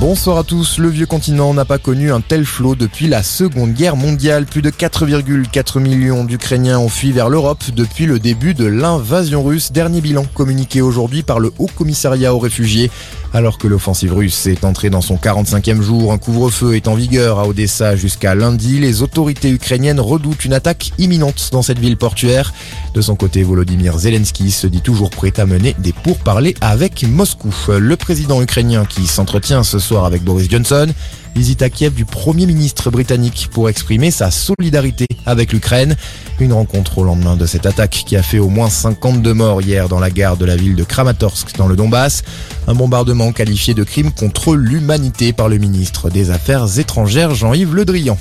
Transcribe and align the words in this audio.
Bonsoir 0.00 0.38
à 0.38 0.44
tous. 0.44 0.78
Le 0.78 0.88
vieux 0.88 1.04
continent 1.04 1.52
n'a 1.52 1.66
pas 1.66 1.76
connu 1.76 2.10
un 2.10 2.22
tel 2.22 2.46
flot 2.46 2.74
depuis 2.74 3.06
la 3.06 3.22
Seconde 3.22 3.74
Guerre 3.74 3.96
mondiale. 3.96 4.46
Plus 4.46 4.62
de 4.62 4.70
4,4 4.70 5.78
millions 5.78 6.24
d'Ukrainiens 6.24 6.78
ont 6.78 6.88
fui 6.88 7.12
vers 7.12 7.28
l'Europe 7.28 7.62
depuis 7.76 8.06
le 8.06 8.18
début 8.18 8.54
de 8.54 8.64
l'invasion 8.64 9.44
russe. 9.44 9.72
Dernier 9.72 10.00
bilan 10.00 10.24
communiqué 10.32 10.80
aujourd'hui 10.80 11.22
par 11.22 11.38
le 11.38 11.52
Haut 11.58 11.68
Commissariat 11.76 12.34
aux 12.34 12.38
réfugiés. 12.38 12.90
Alors 13.34 13.58
que 13.58 13.68
l'offensive 13.68 14.14
russe 14.14 14.46
est 14.46 14.64
entrée 14.64 14.88
dans 14.88 15.02
son 15.02 15.16
45e 15.16 15.82
jour, 15.82 16.12
un 16.12 16.18
couvre-feu 16.18 16.74
est 16.74 16.88
en 16.88 16.94
vigueur 16.94 17.38
à 17.38 17.46
Odessa 17.46 17.94
jusqu'à 17.94 18.34
lundi. 18.34 18.80
Les 18.80 19.02
autorités 19.02 19.50
ukrainiennes 19.50 20.00
redoutent 20.00 20.46
une 20.46 20.54
attaque 20.54 20.92
imminente 20.98 21.50
dans 21.52 21.62
cette 21.62 21.78
ville 21.78 21.98
portuaire. 21.98 22.54
De 22.94 23.02
son 23.02 23.16
côté, 23.16 23.42
Volodymyr 23.42 23.98
Zelensky 23.98 24.50
se 24.50 24.66
dit 24.66 24.80
toujours 24.80 25.10
prêt 25.10 25.38
à 25.38 25.44
mener 25.44 25.76
des 25.78 25.92
pourparlers 25.92 26.56
avec 26.62 27.04
Moscou. 27.04 27.54
Le 27.68 27.96
président 27.96 28.42
ukrainien 28.42 28.84
qui 28.86 29.06
s'entretient 29.06 29.62
ce 29.62 29.78
soir 29.78 29.89
avec 29.98 30.22
Boris 30.22 30.48
Johnson 30.48 30.86
visite 31.34 31.62
à 31.62 31.70
Kiev 31.70 31.94
du 31.94 32.04
Premier 32.04 32.46
ministre 32.46 32.90
britannique 32.90 33.48
pour 33.52 33.68
exprimer 33.68 34.10
sa 34.10 34.30
solidarité 34.30 35.06
avec 35.26 35.52
l'Ukraine. 35.52 35.96
Une 36.38 36.52
rencontre 36.52 36.98
au 36.98 37.04
lendemain 37.04 37.36
de 37.36 37.46
cette 37.46 37.66
attaque 37.66 38.04
qui 38.06 38.16
a 38.16 38.22
fait 38.22 38.38
au 38.38 38.48
moins 38.48 38.70
52 38.70 39.34
morts 39.34 39.62
hier 39.62 39.88
dans 39.88 40.00
la 40.00 40.10
gare 40.10 40.36
de 40.36 40.44
la 40.44 40.56
ville 40.56 40.76
de 40.76 40.84
Kramatorsk 40.84 41.56
dans 41.56 41.66
le 41.66 41.76
Donbass. 41.76 42.22
Un 42.66 42.74
bombardement 42.74 43.32
qualifié 43.32 43.74
de 43.74 43.84
crime 43.84 44.12
contre 44.12 44.54
l'humanité 44.54 45.32
par 45.32 45.48
le 45.48 45.58
ministre 45.58 46.10
des 46.10 46.30
Affaires 46.30 46.78
étrangères 46.78 47.34
Jean-Yves 47.34 47.74
Le 47.74 47.84
Drian. 47.84 48.18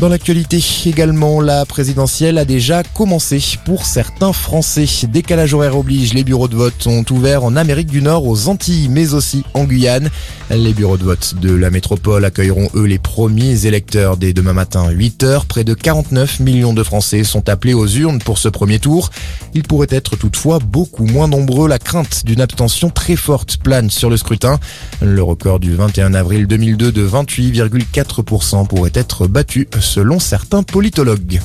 Dans 0.00 0.08
l'actualité 0.08 0.60
également, 0.86 1.40
la 1.40 1.64
présidentielle 1.64 2.36
a 2.38 2.44
déjà 2.44 2.82
commencé 2.82 3.40
pour 3.64 3.86
certains 3.86 4.32
Français. 4.32 4.86
Décalage 5.08 5.54
horaire 5.54 5.78
oblige, 5.78 6.14
les 6.14 6.24
bureaux 6.24 6.48
de 6.48 6.56
vote 6.56 6.74
sont 6.78 7.10
ouverts 7.12 7.44
en 7.44 7.54
Amérique 7.54 7.86
du 7.86 8.02
Nord, 8.02 8.26
aux 8.26 8.48
Antilles, 8.48 8.88
mais 8.90 9.14
aussi 9.14 9.44
en 9.54 9.64
Guyane. 9.64 10.10
Les 10.50 10.74
bureaux 10.74 10.98
de 10.98 11.04
vote 11.04 11.36
de 11.40 11.54
la 11.54 11.70
métropole 11.70 12.24
accueilleront 12.24 12.68
eux 12.74 12.84
les 12.84 12.98
premiers 12.98 13.66
électeurs 13.66 14.16
dès 14.16 14.32
demain 14.32 14.52
matin 14.52 14.90
8 14.90 15.24
h 15.24 15.46
Près 15.46 15.64
de 15.64 15.74
49 15.74 16.40
millions 16.40 16.74
de 16.74 16.82
Français 16.82 17.24
sont 17.24 17.48
appelés 17.48 17.72
aux 17.72 17.86
urnes 17.86 18.18
pour 18.18 18.38
ce 18.38 18.48
premier 18.48 18.80
tour. 18.80 19.10
Ils 19.54 19.62
pourraient 19.62 19.86
être 19.90 20.16
toutefois 20.16 20.58
beaucoup 20.58 21.06
moins 21.06 21.28
nombreux. 21.28 21.68
La 21.68 21.78
crainte 21.78 22.26
d'une 22.26 22.40
abstention 22.40 22.90
très 22.90 23.16
forte 23.16 23.56
plane 23.58 23.90
sur 23.90 24.10
le 24.10 24.16
scrutin. 24.16 24.58
Le 25.00 25.22
record 25.22 25.60
du 25.60 25.74
21 25.74 26.14
avril 26.14 26.46
2002 26.46 26.92
de 26.92 27.06
28,4% 27.06 28.66
pourrait 28.66 28.92
être 28.94 29.28
battu 29.28 29.66
selon 29.84 30.18
certains 30.18 30.62
politologues. 30.62 31.40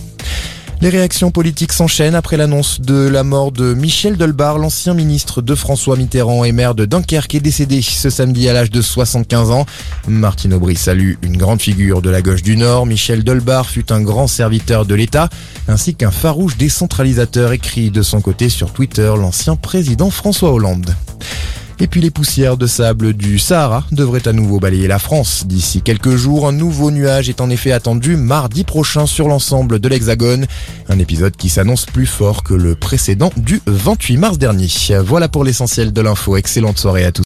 Les 0.81 0.87
réactions 0.87 1.29
politiques 1.29 1.73
s'enchaînent 1.73 2.15
après 2.15 2.37
l'annonce 2.37 2.79
de 2.79 3.09
la 3.09 3.25
mort 3.25 3.51
de 3.51 3.73
Michel 3.73 4.15
Delbar, 4.15 4.57
l'ancien 4.57 4.93
ministre 4.93 5.41
de 5.41 5.53
François 5.53 5.97
Mitterrand 5.97 6.45
et 6.45 6.53
maire 6.53 6.73
de 6.73 6.85
Dunkerque 6.85 7.35
est 7.35 7.41
décédé 7.41 7.81
ce 7.81 8.09
samedi 8.09 8.47
à 8.47 8.53
l'âge 8.53 8.71
de 8.71 8.81
75 8.81 9.51
ans. 9.51 9.65
Martine 10.07 10.53
Aubry 10.53 10.77
salue 10.77 11.15
une 11.21 11.35
grande 11.35 11.61
figure 11.61 12.01
de 12.01 12.09
la 12.09 12.21
gauche 12.21 12.43
du 12.43 12.55
Nord. 12.55 12.85
Michel 12.85 13.25
Delbar 13.25 13.65
fut 13.65 13.91
un 13.91 13.99
grand 13.99 14.27
serviteur 14.27 14.85
de 14.85 14.95
l'État 14.95 15.27
ainsi 15.67 15.95
qu'un 15.95 16.11
farouche 16.11 16.55
décentralisateur 16.55 17.51
écrit 17.51 17.91
de 17.91 18.01
son 18.01 18.21
côté 18.21 18.47
sur 18.47 18.71
Twitter 18.71 19.11
l'ancien 19.17 19.57
président 19.57 20.09
François 20.09 20.53
Hollande. 20.53 20.95
Et 21.81 21.87
puis 21.87 22.01
les 22.01 22.11
poussières 22.11 22.57
de 22.57 22.67
sable 22.67 23.13
du 23.13 23.39
Sahara 23.39 23.85
devraient 23.91 24.27
à 24.27 24.33
nouveau 24.33 24.59
balayer 24.59 24.87
la 24.87 24.99
France. 24.99 25.45
D'ici 25.47 25.81
quelques 25.81 26.15
jours, 26.15 26.47
un 26.47 26.51
nouveau 26.51 26.91
nuage 26.91 27.29
est 27.29 27.39
en 27.39 27.49
effet 27.49 27.71
attendu 27.71 28.17
mardi 28.17 28.65
prochain 28.65 29.05
sur 29.05 29.29
l'ensemble 29.29 29.79
de 29.79 29.87
l'Hexagone. 29.87 30.45
Un 30.89 30.99
épisode 30.99 31.37
qui 31.37 31.47
s'annonce 31.47 31.85
plus 31.85 32.05
fort 32.05 32.43
que 32.43 32.53
le 32.53 32.75
précédent 32.75 33.31
du 33.37 33.61
28 33.65 34.17
mars 34.17 34.37
dernier. 34.37 34.67
Voilà 35.05 35.29
pour 35.29 35.45
l'essentiel 35.45 35.93
de 35.93 36.01
l'info. 36.01 36.35
Excellente 36.35 36.77
soirée 36.77 37.05
à 37.05 37.13
tous. 37.13 37.17